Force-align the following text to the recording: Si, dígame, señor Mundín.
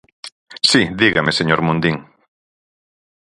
Si, 0.69 0.81
dígame, 1.01 1.31
señor 1.39 1.59
Mundín. 1.65 1.95